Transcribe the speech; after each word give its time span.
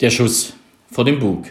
Der 0.00 0.10
Schuss 0.10 0.52
vor 0.90 1.06
dem 1.06 1.20
Bug. 1.20 1.46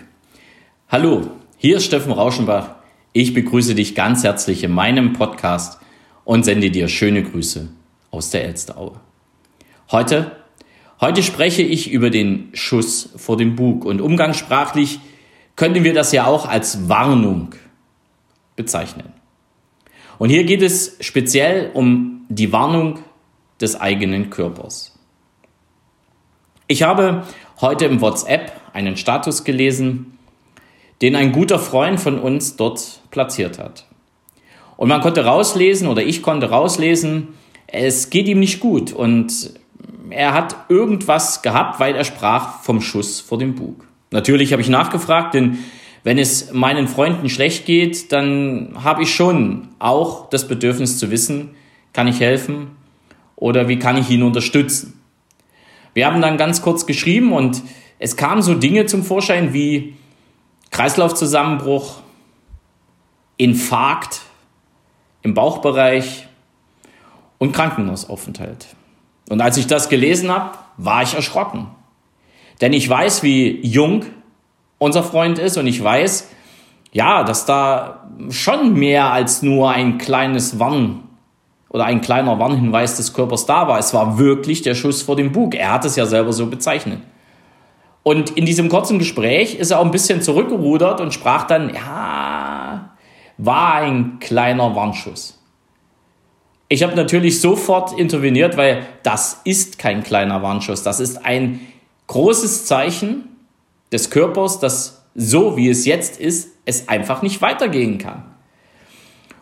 Hallo, 0.88 1.32
hier 1.58 1.78
ist 1.78 1.86
Steffen 1.86 2.12
Rauschenbach. 2.12 2.76
Ich 3.12 3.34
begrüße 3.34 3.74
dich 3.74 3.96
ganz 3.96 4.24
herzlich 4.24 4.64
in 4.64 4.70
meinem 4.70 5.14
Podcast 5.14 5.80
und 6.26 6.46
sende 6.46 6.70
dir 6.70 6.88
schöne 6.88 7.24
Grüße 7.24 7.70
aus 8.12 8.30
der 8.30 8.46
Elsteraue. 8.46 9.00
Heute, 9.90 10.34
heute 11.02 11.24
spreche 11.24 11.64
ich 11.64 11.90
über 11.90 12.12
den 12.12 12.52
Schuss 12.54 13.10
vor 13.16 13.36
dem 13.36 13.56
Bug 13.56 13.84
und 13.84 14.00
umgangssprachlich 14.00 15.00
könnten 15.56 15.84
wir 15.84 15.96
das 15.96 16.12
ja 16.12 16.28
auch 16.28 16.48
als 16.48 16.88
Warnung 16.88 17.56
bezeichnen. 18.56 19.12
Und 20.20 20.30
hier 20.30 20.44
geht 20.44 20.62
es 20.62 20.98
speziell 21.00 21.72
um 21.74 22.28
die 22.30 22.52
Warnung 22.52 23.00
des 23.60 23.76
eigenen 23.76 24.30
Körpers. 24.30 24.95
Ich 26.68 26.82
habe 26.82 27.24
heute 27.62 27.86
im 27.86 28.02
WhatsApp 28.02 28.52
einen 28.74 28.98
Status 28.98 29.44
gelesen, 29.44 30.18
den 31.04 31.16
ein 31.16 31.32
guter 31.32 31.60
Freund 31.60 32.00
von 32.00 32.18
uns 32.18 32.56
dort 32.56 33.02
platziert 33.12 33.60
hat. 33.60 33.86
Und 34.76 34.90
man 34.90 35.02
konnte 35.02 35.26
rauslesen, 35.26 35.88
oder 35.88 36.02
ich 36.02 36.24
konnte 36.24 36.50
rauslesen, 36.50 37.30
es 37.68 38.10
geht 38.10 38.28
ihm 38.28 38.40
nicht 38.40 38.60
gut 38.62 38.92
und 38.92 39.52
er 40.10 40.34
hat 40.34 40.56
irgendwas 40.68 41.44
gehabt, 41.44 41.80
weil 41.80 41.96
er 41.96 42.04
sprach 42.04 42.62
vom 42.64 42.82
Schuss 42.82 43.20
vor 43.20 43.38
dem 43.38 43.54
Bug. 43.54 43.86
Natürlich 44.10 44.52
habe 44.52 44.62
ich 44.64 44.70
nachgefragt, 44.70 45.36
denn 45.36 45.60
wenn 46.04 46.18
es 46.18 46.52
meinen 46.52 46.88
Freunden 46.88 47.30
schlecht 47.30 47.66
geht, 47.66 48.12
dann 48.12 48.76
habe 48.84 49.04
ich 49.04 49.14
schon 49.14 49.68
auch 49.78 50.30
das 50.30 50.48
Bedürfnis 50.48 50.98
zu 50.98 51.12
wissen, 51.12 51.52
kann 51.94 52.08
ich 52.08 52.22
helfen 52.22 52.72
oder 53.36 53.68
wie 53.68 53.78
kann 53.78 53.98
ich 53.98 54.10
ihn 54.10 54.24
unterstützen. 54.24 55.00
Wir 55.96 56.08
haben 56.08 56.22
dann 56.22 56.38
ganz 56.38 56.62
kurz 56.62 56.86
geschrieben 56.86 57.32
und 57.32 57.64
es 58.00 58.18
kamen 58.18 58.42
so 58.42 58.54
Dinge 58.54 58.86
zum 58.86 59.02
Vorschein 59.02 59.54
wie 59.54 59.96
Kreislaufzusammenbruch, 60.70 62.02
Infarkt 63.38 64.22
im 65.22 65.34
Bauchbereich 65.34 66.28
und 67.38 67.54
Krankenhausaufenthalt. 67.54 68.68
Und 69.30 69.40
als 69.42 69.56
ich 69.56 69.68
das 69.68 69.88
gelesen 69.88 70.30
habe, 70.30 70.58
war 70.76 71.02
ich 71.02 71.14
erschrocken. 71.14 71.68
Denn 72.60 72.74
ich 72.74 72.90
weiß, 72.90 73.24
wie 73.24 73.66
jung 73.66 74.06
unser 74.78 75.02
Freund 75.02 75.40
ist 75.40 75.56
und 75.56 75.66
ich 75.66 75.82
weiß, 75.82 76.30
ja, 76.92 77.24
dass 77.24 77.46
da 77.46 78.10
schon 78.32 78.74
mehr 78.74 79.14
als 79.14 79.42
nur 79.42 79.72
ein 79.72 79.98
kleines 79.98 80.60
Warn 80.60 81.05
oder 81.76 81.84
ein 81.84 82.00
kleiner 82.00 82.40
Warnhinweis 82.40 82.96
des 82.96 83.12
Körpers 83.12 83.46
da 83.46 83.68
war. 83.68 83.78
Es 83.78 83.94
war 83.94 84.18
wirklich 84.18 84.62
der 84.62 84.76
Schuss 84.76 85.02
vor 85.02 85.18
dem 85.18 85.34
Bug. 85.34 85.56
Er 85.56 85.74
hat 85.74 85.84
es 85.84 85.98
ja 85.98 86.06
selber 86.06 86.32
so 86.32 86.46
bezeichnet. 86.46 87.00
Und 88.02 88.30
in 88.38 88.46
diesem 88.46 88.70
kurzen 88.70 88.98
Gespräch 88.98 89.56
ist 89.56 89.72
er 89.72 89.80
auch 89.80 89.84
ein 89.84 89.92
bisschen 89.92 90.22
zurückgerudert 90.22 91.02
und 91.02 91.14
sprach 91.14 91.48
dann, 91.48 91.74
ja, 91.76 92.96
war 93.38 93.74
ein 93.74 94.20
kleiner 94.22 94.74
Warnschuss. 94.74 95.44
Ich 96.70 96.82
habe 96.82 96.96
natürlich 96.96 97.42
sofort 97.42 98.00
interveniert, 98.00 98.56
weil 98.56 98.86
das 99.04 99.42
ist 99.44 99.78
kein 99.78 100.02
kleiner 100.02 100.42
Warnschuss. 100.42 100.82
Das 100.82 101.02
ist 101.02 101.26
ein 101.26 101.60
großes 102.08 102.68
Zeichen 102.68 103.36
des 103.92 104.12
Körpers, 104.12 104.60
dass 104.60 105.04
so 105.14 105.58
wie 105.58 105.70
es 105.70 105.86
jetzt 105.86 106.22
ist, 106.22 106.52
es 106.64 106.88
einfach 106.88 107.22
nicht 107.22 107.42
weitergehen 107.42 107.98
kann. 107.98 108.35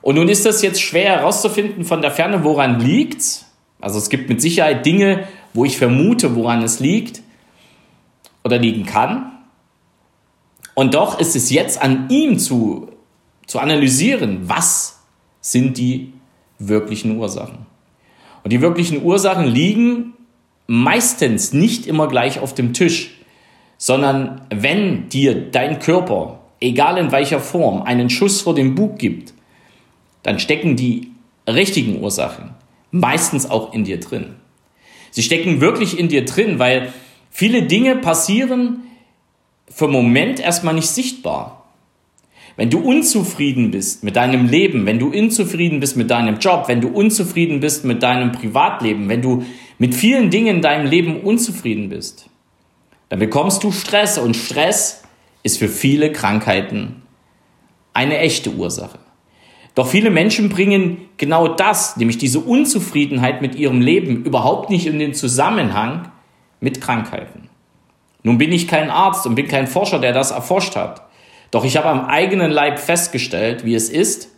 Und 0.04 0.16
nun 0.16 0.28
ist 0.28 0.46
das 0.46 0.62
jetzt 0.62 0.82
schwer 0.82 1.18
herauszufinden 1.18 1.86
von 1.86 2.02
der 2.02 2.12
Ferne, 2.12 2.44
woran 2.44 2.82
liegt. 2.82 3.46
Also 3.80 3.98
es 3.98 4.10
gibt 4.10 4.28
mit 4.28 4.42
Sicherheit 4.42 4.86
Dinge, 4.86 5.28
wo 5.54 5.64
ich 5.64 5.78
vermute, 5.78 6.36
woran 6.36 6.62
es 6.62 6.82
liegt 6.82 7.22
oder 8.44 8.60
liegen 8.60 8.86
kann. 8.86 9.32
Und 10.76 10.94
doch 10.94 11.20
ist 11.20 11.38
es 11.38 11.50
jetzt 11.52 11.82
an 11.82 12.10
ihm 12.10 12.38
zu, 12.38 12.90
zu 13.48 13.60
analysieren, 13.60 14.42
was 14.44 15.00
sind 15.40 15.78
die 15.78 16.12
wirklichen 16.60 17.18
Ursachen. 17.18 17.66
Und 18.44 18.52
die 18.52 18.60
wirklichen 18.60 19.04
Ursachen 19.04 19.46
liegen 19.46 20.16
meistens 20.68 21.54
nicht 21.54 21.88
immer 21.88 22.10
gleich 22.10 22.40
auf 22.40 22.54
dem 22.54 22.74
Tisch, 22.74 23.22
sondern 23.78 24.42
wenn 24.50 25.08
dir 25.08 25.50
dein 25.50 25.80
Körper, 25.80 26.40
egal 26.60 26.98
in 26.98 27.14
welcher 27.14 27.40
Form, 27.40 27.84
einen 27.84 28.10
Schuss 28.10 28.42
vor 28.42 28.54
den 28.54 28.76
Bug 28.76 28.98
gibt, 28.98 29.34
dann 30.24 30.40
stecken 30.40 30.76
die 30.76 31.12
richtigen 31.48 32.02
Ursachen 32.02 32.52
meistens 32.92 33.50
auch 33.50 33.74
in 33.74 33.84
dir 33.84 34.00
drin. 34.00 34.36
Sie 35.12 35.24
stecken 35.24 35.62
wirklich 35.62 36.00
in 36.00 36.08
dir 36.08 36.26
drin, 36.26 36.60
weil 36.60 36.94
viele 37.30 37.64
Dinge 37.64 37.96
passieren 37.98 38.84
für 39.68 39.88
Moment 39.88 40.40
erstmal 40.40 40.74
nicht 40.74 40.88
sichtbar. 40.88 41.60
Wenn 42.56 42.70
du 42.70 42.80
unzufrieden 42.80 43.72
bist 43.72 44.04
mit 44.04 44.16
deinem 44.16 44.48
Leben, 44.48 44.86
wenn 44.86 45.00
du 45.00 45.08
unzufrieden 45.10 45.80
bist 45.80 45.98
mit 45.98 46.12
deinem 46.12 46.38
Job, 46.38 46.66
wenn 46.68 46.82
du 46.82 46.88
unzufrieden 46.88 47.60
bist 47.60 47.84
mit 47.84 48.04
deinem 48.04 48.32
Privatleben, 48.32 49.10
wenn 49.10 49.24
du 49.24 49.44
mit 49.80 49.96
vielen 49.96 50.30
Dingen 50.30 50.58
in 50.58 50.62
deinem 50.62 50.86
Leben 50.86 51.22
unzufrieden 51.22 51.90
bist, 51.90 52.30
dann 53.10 53.20
bekommst 53.20 53.64
du 53.64 53.72
Stress 53.72 54.20
und 54.20 54.36
Stress 54.36 55.04
ist 55.42 55.58
für 55.58 55.68
viele 55.68 56.12
Krankheiten 56.12 57.02
eine 57.94 58.20
echte 58.20 58.52
Ursache. 58.52 59.00
Doch 59.76 59.88
viele 59.88 60.12
Menschen 60.12 60.50
bringen 60.50 60.98
genau 61.18 61.48
das, 61.48 61.98
nämlich 61.98 62.18
diese 62.18 62.40
Unzufriedenheit 62.40 63.42
mit 63.42 63.56
ihrem 63.56 63.82
Leben, 63.82 64.24
überhaupt 64.24 64.70
nicht 64.70 64.86
in 64.86 65.00
den 65.00 65.14
Zusammenhang 65.14 66.12
mit 66.60 66.80
Krankheiten. 66.80 67.50
Nun 68.22 68.38
bin 68.38 68.52
ich 68.52 68.68
kein 68.68 68.90
Arzt 68.90 69.26
und 69.26 69.36
bin 69.36 69.48
kein 69.48 69.68
Forscher, 69.68 70.00
der 70.00 70.14
das 70.14 70.32
erforscht 70.32 70.76
hat. 70.76 71.02
Doch 71.52 71.66
ich 71.66 71.76
habe 71.78 71.90
am 71.90 72.06
eigenen 72.06 72.52
Leib 72.52 72.80
festgestellt, 72.80 73.66
wie 73.66 73.76
es 73.76 73.90
ist, 73.90 74.30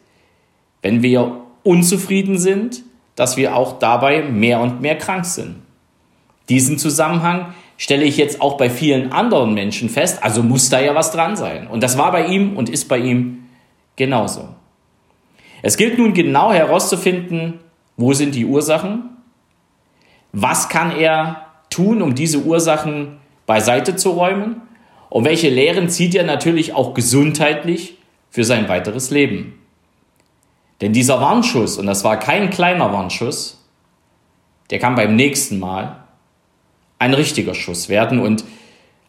wenn 0.81 1.03
wir 1.03 1.41
unzufrieden 1.63 2.37
sind, 2.37 2.83
dass 3.15 3.37
wir 3.37 3.55
auch 3.55 3.79
dabei 3.79 4.23
mehr 4.23 4.59
und 4.59 4.81
mehr 4.81 4.97
krank 4.97 5.25
sind. 5.25 5.57
Diesen 6.49 6.77
Zusammenhang 6.77 7.53
stelle 7.77 8.03
ich 8.03 8.17
jetzt 8.17 8.41
auch 8.41 8.57
bei 8.57 8.69
vielen 8.69 9.11
anderen 9.11 9.53
Menschen 9.53 9.89
fest, 9.89 10.23
also 10.23 10.43
muss 10.43 10.69
da 10.69 10.79
ja 10.79 10.95
was 10.95 11.11
dran 11.11 11.35
sein. 11.35 11.67
Und 11.67 11.81
das 11.81 11.97
war 11.97 12.11
bei 12.11 12.27
ihm 12.27 12.55
und 12.55 12.69
ist 12.69 12.87
bei 12.87 12.97
ihm 12.97 13.45
genauso. 13.95 14.49
Es 15.65 15.77
gilt 15.77 15.97
nun 15.97 16.13
genau 16.13 16.53
herauszufinden, 16.53 17.59
wo 17.97 18.13
sind 18.13 18.35
die 18.35 18.45
Ursachen, 18.45 19.17
was 20.31 20.69
kann 20.69 20.91
er 20.91 21.47
tun, 21.71 22.03
um 22.03 22.13
diese 22.13 22.43
Ursachen 22.43 23.17
beiseite 23.47 23.95
zu 23.95 24.11
räumen 24.11 24.61
und 25.09 25.25
welche 25.25 25.49
Lehren 25.49 25.89
zieht 25.89 26.13
er 26.13 26.23
natürlich 26.23 26.75
auch 26.75 26.93
gesundheitlich 26.93 27.97
für 28.29 28.43
sein 28.43 28.69
weiteres 28.69 29.09
Leben. 29.09 29.59
Denn 30.81 30.93
dieser 30.93 31.19
Warnschuss, 31.19 31.79
und 31.79 31.87
das 31.87 32.03
war 32.03 32.19
kein 32.19 32.51
kleiner 32.51 32.93
Warnschuss, 32.93 33.65
der 34.69 34.77
kann 34.77 34.93
beim 34.93 35.15
nächsten 35.15 35.57
Mal 35.57 36.03
ein 36.99 37.15
richtiger 37.15 37.55
Schuss 37.55 37.89
werden. 37.89 38.19
Und 38.19 38.43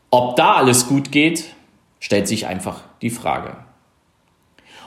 ob 0.09 0.37
da 0.37 0.55
alles 0.55 0.87
gut 0.88 1.12
geht, 1.12 1.55
stellt 2.00 2.27
sich 2.27 2.47
einfach 2.47 2.81
die 3.03 3.11
Frage. 3.11 3.59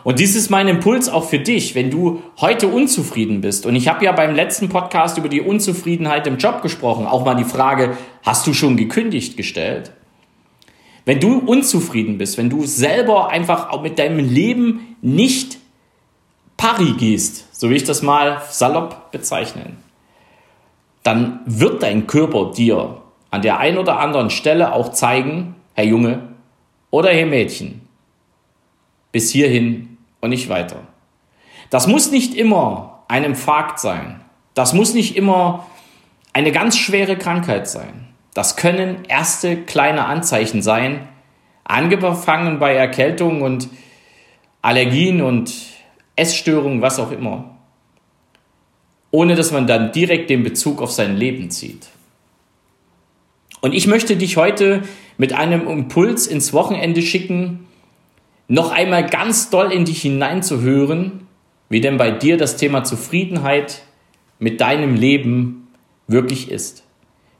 Und 0.03 0.19
dies 0.19 0.35
ist 0.35 0.49
mein 0.49 0.67
Impuls 0.67 1.09
auch 1.09 1.25
für 1.25 1.39
dich, 1.39 1.75
wenn 1.75 1.91
du 1.91 2.21
heute 2.39 2.67
unzufrieden 2.67 3.41
bist. 3.41 3.65
Und 3.65 3.75
ich 3.75 3.87
habe 3.87 4.05
ja 4.05 4.11
beim 4.11 4.35
letzten 4.35 4.69
Podcast 4.69 5.17
über 5.17 5.29
die 5.29 5.41
Unzufriedenheit 5.41 6.25
im 6.27 6.37
Job 6.37 6.61
gesprochen, 6.61 7.05
auch 7.05 7.25
mal 7.25 7.35
die 7.35 7.43
Frage, 7.43 7.97
hast 8.23 8.47
du 8.47 8.53
schon 8.53 8.77
gekündigt 8.77 9.37
gestellt? 9.37 9.91
Wenn 11.05 11.19
du 11.19 11.39
unzufrieden 11.39 12.17
bist, 12.17 12.37
wenn 12.37 12.49
du 12.49 12.65
selber 12.65 13.29
einfach 13.29 13.71
auch 13.71 13.81
mit 13.81 13.99
deinem 13.99 14.19
Leben 14.19 14.95
nicht 15.01 15.57
pari 16.55 16.93
gehst, 16.97 17.47
so 17.51 17.69
will 17.69 17.77
ich 17.77 17.83
das 17.83 18.01
mal 18.01 18.41
salopp 18.49 19.11
bezeichnen, 19.11 19.77
dann 21.03 21.39
wird 21.45 21.83
dein 21.83 22.07
Körper 22.07 22.51
dir 22.51 23.01
an 23.31 23.41
der 23.41 23.59
einen 23.59 23.77
oder 23.77 23.99
anderen 23.99 24.29
Stelle 24.29 24.73
auch 24.73 24.91
zeigen, 24.91 25.55
Herr 25.73 25.85
Junge 25.85 26.29
oder 26.91 27.09
Herr 27.09 27.25
Mädchen, 27.25 27.81
bis 29.11 29.31
hierhin 29.31 29.88
und 30.21 30.29
nicht 30.29 30.49
weiter. 30.49 30.81
Das 31.69 31.87
muss 31.87 32.11
nicht 32.11 32.33
immer 32.33 33.03
ein 33.07 33.23
Infarkt 33.23 33.79
sein. 33.79 34.21
Das 34.53 34.73
muss 34.73 34.93
nicht 34.93 35.15
immer 35.15 35.67
eine 36.33 36.51
ganz 36.51 36.77
schwere 36.77 37.17
Krankheit 37.17 37.67
sein. 37.67 38.07
Das 38.33 38.55
können 38.55 39.05
erste 39.07 39.57
kleine 39.57 40.05
Anzeichen 40.05 40.61
sein, 40.61 41.07
angefangen 41.63 42.59
bei 42.59 42.73
Erkältung 42.73 43.41
und 43.41 43.69
Allergien 44.61 45.21
und 45.21 45.53
Essstörungen, 46.15 46.81
was 46.81 46.99
auch 46.99 47.11
immer, 47.11 47.57
ohne 49.11 49.35
dass 49.35 49.51
man 49.51 49.67
dann 49.67 49.91
direkt 49.91 50.29
den 50.29 50.43
Bezug 50.43 50.81
auf 50.81 50.91
sein 50.91 51.15
Leben 51.15 51.49
zieht. 51.49 51.87
Und 53.61 53.73
ich 53.73 53.87
möchte 53.87 54.15
dich 54.15 54.37
heute 54.37 54.83
mit 55.17 55.33
einem 55.33 55.67
Impuls 55.67 56.27
ins 56.27 56.53
Wochenende 56.53 57.01
schicken, 57.01 57.67
noch 58.49 58.71
einmal 58.71 59.05
ganz 59.05 59.49
doll 59.49 59.71
in 59.71 59.85
dich 59.85 60.01
hineinzuhören, 60.01 61.27
wie 61.69 61.81
denn 61.81 61.97
bei 61.97 62.11
dir 62.11 62.35
das 62.35 62.57
Thema 62.57 62.83
Zufriedenheit 62.83 63.83
mit 64.39 64.59
deinem 64.59 64.95
Leben 64.95 65.67
wirklich 66.07 66.51
ist. 66.51 66.83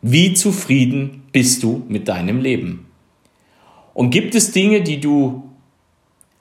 Wie 0.02 0.34
zufrieden 0.34 1.24
bist 1.32 1.64
du 1.64 1.84
mit 1.90 2.08
deinem 2.08 2.40
Leben? 2.40 2.86
Und 3.94 4.12
gibt 4.12 4.36
es 4.36 4.52
Dinge, 4.52 4.82
die 4.82 5.02
du 5.02 5.50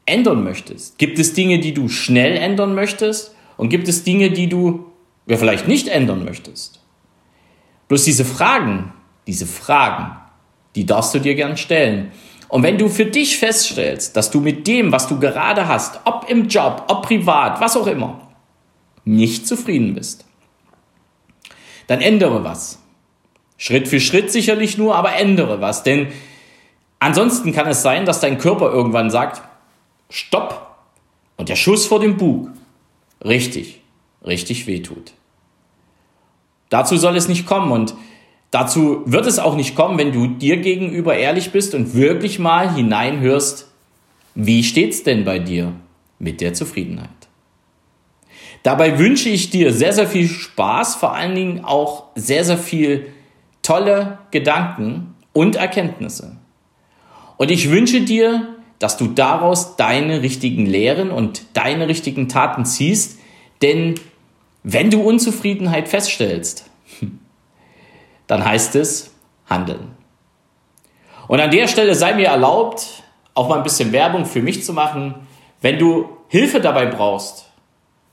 ändern 0.07 0.45
möchtest? 0.45 0.99
Gibt 0.99 1.19
es 1.19 1.33
Dinge, 1.33 1.59
die 1.59 1.75
du 1.75 1.89
schnell 1.89 2.37
ändern 2.37 2.75
möchtest? 2.75 3.35
Und 3.57 3.71
gibt 3.71 3.89
es 3.89 4.05
Dinge, 4.05 4.31
die 4.31 4.49
du 4.49 4.87
ja, 5.27 5.39
vielleicht 5.39 5.67
nicht 5.67 5.89
ändern 5.89 6.25
möchtest? 6.25 6.81
Bloß 7.89 8.05
diese 8.05 8.25
Fragen, 8.25 8.93
diese 9.27 9.47
Fragen, 9.47 10.17
die 10.77 10.87
darfst 10.87 11.15
du 11.15 11.19
dir 11.19 11.35
gern 11.35 11.57
stellen. 11.57 12.13
Und 12.49 12.63
wenn 12.63 12.79
du 12.79 12.89
für 12.89 13.05
dich 13.05 13.39
feststellst, 13.39 14.17
dass 14.17 14.31
du 14.31 14.41
mit 14.41 14.67
dem, 14.67 14.91
was 14.91 15.07
du 15.07 15.21
gerade 15.21 15.69
hast, 15.69 16.01
ob 16.05 16.29
im 16.29 16.49
Job, 16.49 16.85
ob 16.89 17.03
privat, 17.03 17.61
was 17.61 17.77
auch 17.77 17.87
immer, 17.87 18.29
nicht 19.05 19.47
zufrieden 19.47 19.95
bist, 19.95 20.25
dann 21.87 22.01
ändere 22.01 22.45
was. 22.45 22.79
Schritt 23.57 23.89
für 23.89 24.01
Schritt 24.01 24.31
sicherlich 24.31 24.79
nur, 24.79 24.95
aber 24.95 25.15
ändere 25.15 25.61
was. 25.61 25.83
Denn 25.83 26.09
ansonsten 27.01 27.53
kann 27.53 27.67
es 27.67 27.83
sein, 27.83 28.07
dass 28.07 28.21
dein 28.21 28.39
Körper 28.39 28.71
irgendwann 28.71 29.11
sagt, 29.11 29.43
stopp. 30.09 30.77
Und 31.37 31.49
der 31.49 31.57
Schuss 31.57 31.87
vor 31.87 32.01
dem 32.01 32.17
Bug 32.17 32.51
richtig, 33.25 33.81
richtig 34.25 34.67
wehtut. 34.67 35.13
Dazu 36.69 36.97
soll 36.97 37.17
es 37.17 37.29
nicht 37.29 37.47
kommen 37.47 37.73
und 37.73 37.95
dazu 38.51 39.03
wird 39.07 39.27
es 39.27 39.39
auch 39.39 39.57
nicht 39.57 39.75
kommen, 39.75 39.99
wenn 39.99 40.13
du 40.13 40.27
dir 40.27 40.59
gegenüber 40.59 41.17
ehrlich 41.17 41.51
bist 41.51 41.75
und 41.75 41.95
wirklich 41.95 42.39
mal 42.39 42.75
hineinhörst, 42.75 43.69
wie 44.35 44.63
steht's 44.63 45.03
denn 45.03 45.25
bei 45.25 45.39
dir 45.39 45.73
mit 46.19 46.41
der 46.41 46.55
Zufriedenheit? 46.55 47.09
Dabei 48.63 48.99
wünsche 48.99 49.29
ich 49.29 49.51
dir 49.51 49.73
sehr, 49.73 49.93
sehr 49.93 50.07
viel 50.07 50.29
Spaß, 50.29 50.97
vor 50.97 51.15
allen 51.15 51.35
Dingen 51.35 51.65
auch 51.65 52.05
sehr, 52.15 52.45
sehr 52.45 52.59
viel 52.59 53.13
tolle 53.63 54.19
Gedanken 54.31 55.15
und 55.33 55.57
Erkenntnisse. 55.57 56.37
Und 57.37 57.51
ich 57.51 57.71
wünsche 57.71 58.01
dir, 58.01 58.57
dass 58.79 58.97
du 58.97 59.07
daraus 59.07 59.77
deine 59.77 60.23
richtigen 60.23 60.67
Lehren 60.67 61.11
und 61.11 61.43
deine 61.55 61.89
richtigen 61.89 62.29
Taten 62.29 62.65
ziehst, 62.65 63.19
denn 63.63 63.95
wenn 64.63 64.91
du 64.91 65.01
Unzufriedenheit 65.01 65.89
feststellst, 65.89 66.69
dann 68.29 68.45
heißt 68.45 68.77
es 68.77 69.11
handeln. 69.51 69.97
Und 71.27 71.41
an 71.41 71.51
der 71.51 71.67
Stelle 71.67 71.95
sei 71.95 72.15
mir 72.15 72.29
erlaubt, 72.29 73.03
auch 73.35 73.49
mal 73.49 73.59
ein 73.59 73.65
bisschen 73.65 73.93
Werbung 73.93 74.25
für 74.25 74.43
mich 74.43 74.65
zu 74.65 74.73
machen. 74.73 75.15
Wenn 75.61 75.79
du 75.79 76.09
Hilfe 76.29 76.61
dabei 76.61 76.87
brauchst, 76.87 77.47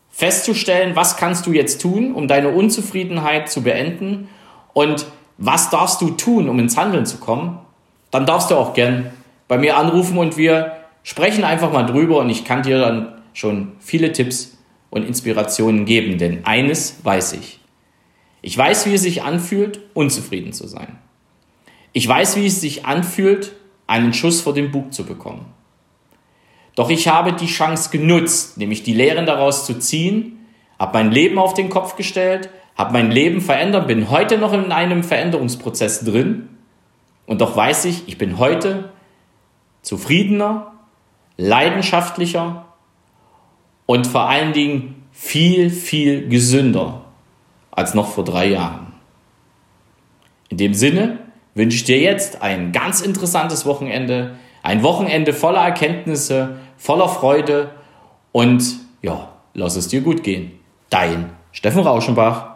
festzustellen, 0.09 0.95
was 0.95 1.17
kannst 1.17 1.45
du 1.45 1.51
jetzt 1.51 1.81
tun, 1.81 2.13
um 2.13 2.27
deine 2.27 2.49
Unzufriedenheit 2.49 3.49
zu 3.49 3.63
beenden 3.63 4.29
und 4.73 5.05
was 5.37 5.69
darfst 5.69 6.01
du 6.01 6.11
tun, 6.11 6.47
um 6.49 6.59
ins 6.59 6.77
Handeln 6.77 7.05
zu 7.05 7.17
kommen, 7.17 7.59
dann 8.11 8.25
darfst 8.25 8.51
du 8.51 8.55
auch 8.55 8.73
gern 8.73 9.11
bei 9.47 9.57
mir 9.57 9.77
anrufen 9.77 10.17
und 10.17 10.37
wir 10.37 10.77
sprechen 11.03 11.43
einfach 11.43 11.71
mal 11.71 11.83
drüber 11.83 12.19
und 12.19 12.29
ich 12.29 12.45
kann 12.45 12.63
dir 12.63 12.79
dann 12.79 13.21
schon 13.33 13.73
viele 13.79 14.11
Tipps 14.11 14.57
und 14.89 15.05
Inspirationen 15.05 15.85
geben, 15.85 16.17
denn 16.17 16.45
eines 16.45 17.03
weiß 17.03 17.33
ich. 17.33 17.59
Ich 18.45 18.55
weiß, 18.55 18.85
wie 18.85 18.93
es 18.93 19.01
sich 19.01 19.23
anfühlt, 19.23 19.79
unzufrieden 19.95 20.53
zu 20.53 20.67
sein. 20.67 20.99
Ich 21.93 22.07
weiß, 22.07 22.35
wie 22.35 22.45
es 22.45 22.61
sich 22.61 22.85
anfühlt, 22.85 23.55
einen 23.87 24.13
Schuss 24.13 24.41
vor 24.41 24.53
den 24.53 24.69
Bug 24.69 24.93
zu 24.93 25.03
bekommen. 25.03 25.47
Doch 26.75 26.91
ich 26.91 27.07
habe 27.07 27.33
die 27.33 27.47
Chance 27.47 27.89
genutzt, 27.89 28.59
nämlich 28.59 28.83
die 28.83 28.93
Lehren 28.93 29.25
daraus 29.25 29.65
zu 29.65 29.79
ziehen, 29.79 30.45
habe 30.77 30.99
mein 30.99 31.11
Leben 31.11 31.39
auf 31.39 31.55
den 31.55 31.71
Kopf 31.71 31.95
gestellt, 31.95 32.51
habe 32.77 32.93
mein 32.93 33.09
Leben 33.09 33.41
verändert, 33.41 33.87
bin 33.87 34.11
heute 34.11 34.37
noch 34.37 34.53
in 34.53 34.71
einem 34.71 35.03
Veränderungsprozess 35.03 36.05
drin 36.05 36.47
und 37.25 37.41
doch 37.41 37.55
weiß 37.55 37.85
ich, 37.85 38.07
ich 38.07 38.19
bin 38.19 38.37
heute 38.37 38.91
zufriedener, 39.81 40.71
leidenschaftlicher 41.37 42.67
und 43.87 44.05
vor 44.05 44.29
allen 44.29 44.53
Dingen 44.53 45.07
viel, 45.11 45.71
viel 45.71 46.29
gesünder 46.29 47.04
als 47.75 47.93
noch 47.93 48.09
vor 48.09 48.23
drei 48.23 48.47
Jahren. 48.47 48.93
In 50.49 50.57
dem 50.57 50.73
Sinne 50.73 51.19
wünsche 51.53 51.77
ich 51.77 51.83
dir 51.83 51.99
jetzt 51.99 52.41
ein 52.41 52.71
ganz 52.71 53.01
interessantes 53.01 53.65
Wochenende, 53.65 54.35
ein 54.63 54.83
Wochenende 54.83 55.33
voller 55.33 55.61
Erkenntnisse, 55.61 56.57
voller 56.77 57.09
Freude 57.09 57.71
und 58.31 58.63
ja, 59.01 59.29
lass 59.53 59.75
es 59.75 59.87
dir 59.87 60.01
gut 60.01 60.23
gehen. 60.23 60.59
Dein 60.89 61.31
Steffen 61.51 61.81
Rauschenbach. 61.81 62.54